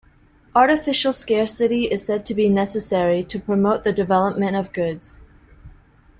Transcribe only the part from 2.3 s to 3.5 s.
be necessary to